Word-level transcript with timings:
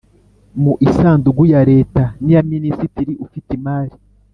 mu 0.61 0.73
isanduku 0.87 1.41
ya 1.53 1.61
Leta 1.71 2.03
niya 2.23 2.41
Minisitiri 2.51 3.13
ufite 3.25 3.49
imari 3.57 3.93